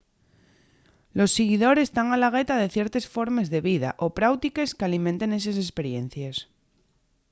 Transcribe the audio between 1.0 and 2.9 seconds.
los siguidores tán a la gueta de